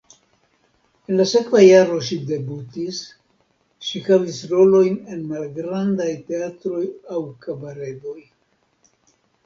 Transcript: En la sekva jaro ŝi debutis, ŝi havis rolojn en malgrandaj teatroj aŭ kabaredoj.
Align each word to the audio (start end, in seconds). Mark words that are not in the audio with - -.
En 1.11 1.19
la 1.19 1.25
sekva 1.31 1.61
jaro 1.63 1.97
ŝi 2.07 2.17
debutis, 2.31 3.03
ŝi 3.89 4.03
havis 4.09 4.41
rolojn 4.55 4.99
en 5.17 5.23
malgrandaj 5.35 6.11
teatroj 6.33 6.85
aŭ 7.19 7.25
kabaredoj. 7.47 8.21